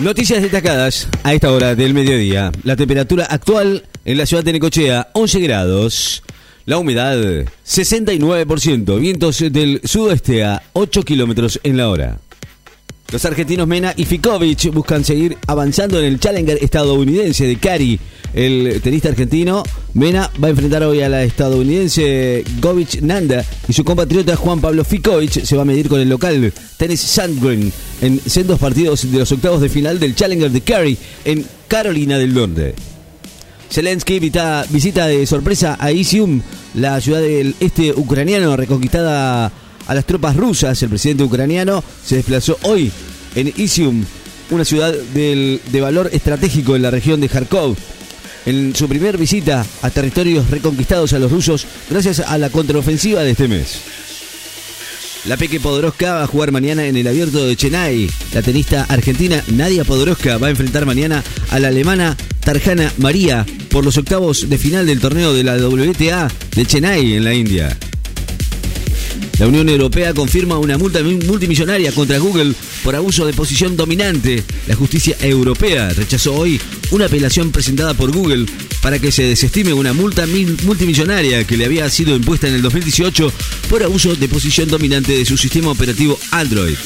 [0.00, 2.50] Noticias destacadas a esta hora del mediodía.
[2.64, 6.22] La temperatura actual en la ciudad de Necochea, 11 grados.
[6.64, 7.18] La humedad,
[7.66, 8.98] 69%.
[8.98, 12.18] Vientos del sudoeste a 8 kilómetros en la hora.
[13.12, 17.98] Los argentinos Mena y Fikovic buscan seguir avanzando en el Challenger estadounidense de Cari.
[18.32, 23.84] El tenista argentino Mena va a enfrentar hoy a la estadounidense Govic Nanda y su
[23.84, 28.60] compatriota Juan Pablo Fikovic se va a medir con el local Tennis Sandgren en sendos
[28.60, 32.76] partidos de los octavos de final del Challenger de Cary en Carolina del Norte.
[33.72, 36.42] Zelensky visita, visita de sorpresa a Isium,
[36.74, 39.50] la ciudad del este ucraniano reconquistada
[39.90, 40.80] a las tropas rusas.
[40.84, 42.92] El presidente ucraniano se desplazó hoy
[43.34, 44.04] en Isium,
[44.50, 47.76] una ciudad de valor estratégico en la región de Kharkov.
[48.46, 53.32] En su primer visita a territorios reconquistados a los rusos gracias a la contraofensiva de
[53.32, 53.80] este mes.
[55.26, 58.08] La Peque Podoroska va a jugar mañana en el abierto de Chennai.
[58.32, 63.84] La tenista argentina Nadia Podoroska va a enfrentar mañana a la alemana Tarjana María por
[63.84, 67.76] los octavos de final del torneo de la WTA de Chennai en la India.
[69.40, 72.52] La Unión Europea confirma una multa multimillonaria contra Google
[72.84, 74.44] por abuso de posición dominante.
[74.66, 76.60] La justicia europea rechazó hoy
[76.90, 78.44] una apelación presentada por Google
[78.82, 82.60] para que se desestime una multa mil- multimillonaria que le había sido impuesta en el
[82.62, 83.32] 2018
[83.70, 86.76] por abuso de posición dominante de su sistema operativo Android.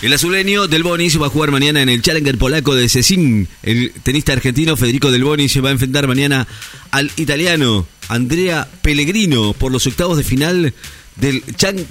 [0.00, 3.48] El azuleño Del Bonis va a jugar mañana en el Challenger polaco de Cecín.
[3.64, 6.46] El tenista argentino Federico Del Bonis va a enfrentar mañana
[6.92, 10.72] al italiano Andrea Pellegrino por los octavos de final
[11.16, 11.42] del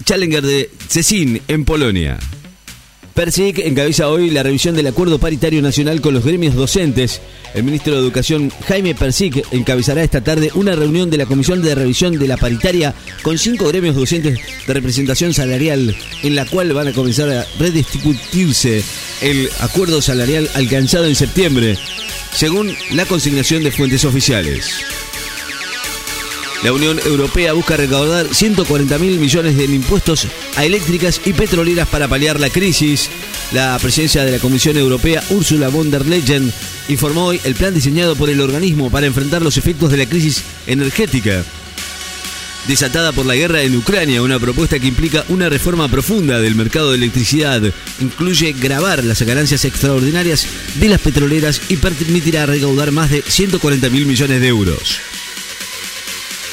[0.06, 2.18] Challenger de Cecín en Polonia.
[3.18, 7.20] Persic encabeza hoy la revisión del acuerdo paritario nacional con los gremios docentes.
[7.56, 11.74] El ministro de Educación, Jaime Persic, encabezará esta tarde una reunión de la Comisión de
[11.74, 16.90] Revisión de la Paritaria con cinco gremios docentes de representación salarial, en la cual van
[16.90, 18.84] a comenzar a rediscutirse
[19.24, 21.76] el acuerdo salarial alcanzado en septiembre,
[22.36, 24.76] según la consignación de fuentes oficiales.
[26.64, 32.08] La Unión Europea busca recaudar 140 mil millones de impuestos a eléctricas y petroleras para
[32.08, 33.10] paliar la crisis.
[33.52, 36.52] La presidencia de la Comisión Europea, Ursula von der Leyen,
[36.90, 40.44] informó hoy el plan diseñado por el organismo para enfrentar los efectos de la crisis
[40.66, 41.44] energética
[42.68, 46.92] desatada por la guerra en Ucrania, una propuesta que implica una reforma profunda del mercado
[46.92, 47.62] de electricidad.
[48.02, 54.06] Incluye grabar las ganancias extraordinarias de las petroleras y permitirá recaudar más de 140 mil
[54.06, 55.00] millones de euros.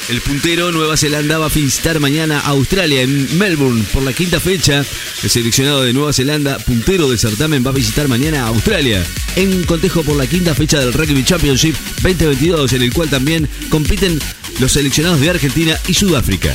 [0.07, 4.39] El puntero Nueva Zelanda va a visitar mañana a Australia en Melbourne por la quinta
[4.39, 4.85] fecha.
[5.23, 9.03] El seleccionado de Nueva Zelanda, puntero del certamen, va a visitar mañana a Australia
[9.35, 14.19] en cotejo por la quinta fecha del Rugby Championship 2022, en el cual también compiten
[14.59, 16.53] los seleccionados de Argentina y Sudáfrica.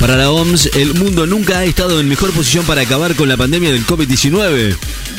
[0.00, 3.36] Para la OMS, el mundo nunca ha estado en mejor posición para acabar con la
[3.36, 4.74] pandemia del COVID-19.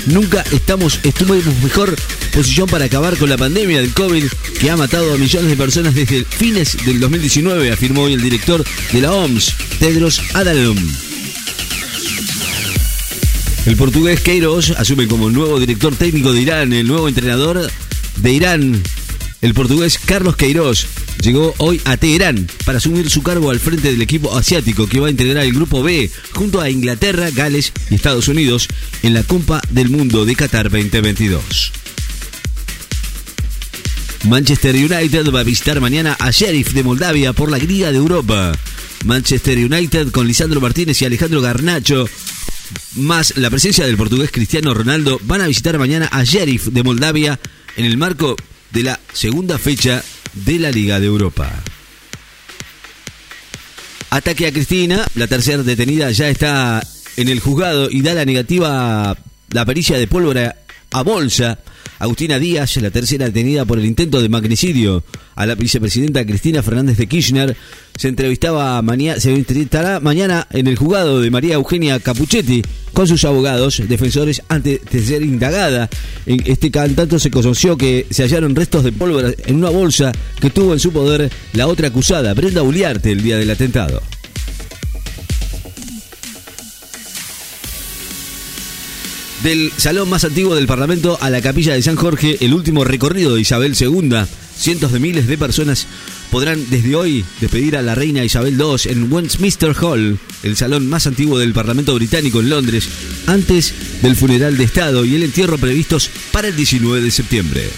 [0.07, 1.95] Nunca estamos, estuvimos mejor
[2.35, 4.25] posición para acabar con la pandemia del COVID
[4.59, 8.61] que ha matado a millones de personas desde fines del 2019, afirmó hoy el director
[8.91, 10.77] de la OMS, Tedros Adhanom.
[13.65, 17.71] El portugués Queiroz asume como nuevo director técnico de Irán, el nuevo entrenador
[18.17, 18.83] de Irán.
[19.41, 20.87] El portugués Carlos Queiroz
[21.21, 25.07] llegó hoy a Teherán para asumir su cargo al frente del equipo asiático que va
[25.07, 28.67] a integrar el grupo B junto a Inglaterra, Gales y Estados Unidos
[29.03, 31.84] en la Copa del Mundo de Qatar 2022.
[34.27, 38.51] Manchester United va a visitar mañana a Sheriff de Moldavia por la Liga de Europa.
[39.05, 42.07] Manchester United con Lisandro Martínez y Alejandro Garnacho
[42.95, 47.39] más la presencia del portugués Cristiano Ronaldo van a visitar mañana a Sheriff de Moldavia
[47.77, 48.35] en el marco
[48.71, 50.03] de la segunda fecha
[50.33, 51.51] de la Liga de Europa.
[54.09, 56.85] Ataque a Cristina, la tercera detenida ya está
[57.17, 59.15] en el juzgado y da la negativa
[59.51, 60.55] la pericia de pólvora
[60.91, 61.59] a bolsa.
[61.99, 65.03] Agustina Díaz, la tercera detenida por el intento de magnicidio
[65.35, 67.55] a la vicepresidenta Cristina Fernández de Kirchner,
[67.97, 68.83] se entrevistaba
[69.17, 72.61] se entrevistará mañana en el juzgado de María Eugenia Capuchetti
[72.93, 75.89] con sus abogados, defensores, antes de ser indagada.
[76.25, 80.49] En este tanto se conoció que se hallaron restos de pólvora en una bolsa que
[80.49, 84.01] tuvo en su poder la otra acusada, Brenda Uliarte, el día del atentado.
[89.45, 93.35] Del salón más antiguo del Parlamento a la capilla de San Jorge, el último recorrido
[93.35, 94.09] de Isabel II.
[94.57, 95.85] Cientos de miles de personas
[96.31, 101.05] podrán desde hoy despedir a la reina Isabel II en Westminster Hall, el salón más
[101.05, 102.89] antiguo del Parlamento británico en Londres,
[103.27, 103.71] antes
[104.01, 107.69] del funeral de Estado y el entierro previstos para el 19 de septiembre.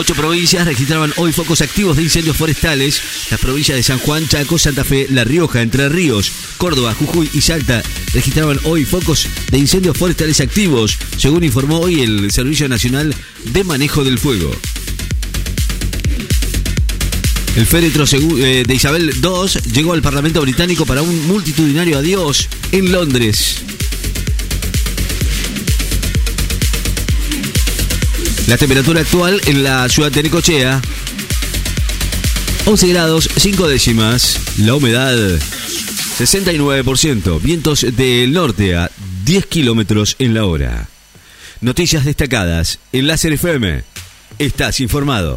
[0.00, 3.02] Ocho provincias registraban hoy focos activos de incendios forestales.
[3.32, 7.40] Las provincias de San Juan, Chaco, Santa Fe, La Rioja, Entre Ríos, Córdoba, Jujuy y
[7.40, 7.82] Salta
[8.14, 13.12] registraban hoy focos de incendios forestales activos, según informó hoy el Servicio Nacional
[13.46, 14.52] de Manejo del Fuego.
[17.56, 22.92] El féretro eh, de Isabel II llegó al Parlamento británico para un multitudinario adiós en
[22.92, 23.64] Londres.
[28.48, 30.80] La temperatura actual en la ciudad de Necochea,
[32.64, 34.40] 11 grados 5 décimas.
[34.60, 35.14] La humedad,
[36.18, 37.42] 69%.
[37.42, 38.90] Vientos del norte a
[39.26, 40.88] 10 kilómetros en la hora.
[41.60, 43.84] Noticias destacadas en Láser FM.
[44.38, 45.34] Estás informado.